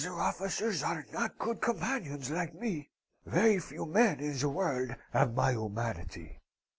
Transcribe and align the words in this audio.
Other 0.03 0.13
officers 0.19 0.81
are 0.81 1.05
not 1.13 1.37
good 1.37 1.61
companions 1.61 2.31
like 2.31 2.55
me. 2.55 2.89
Very 3.27 3.59
few 3.59 3.85
men 3.85 4.19
in 4.19 4.35
the 4.35 4.49
world 4.49 4.95
have 5.11 5.35
my 5.35 5.51
humanity. 5.51 6.39